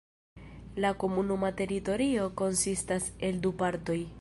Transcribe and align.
La 0.85 0.89
komunuma 1.03 1.51
teritorio 1.61 2.25
konsistas 2.43 3.11
el 3.29 3.41
du 3.45 3.53
partoj. 3.61 3.99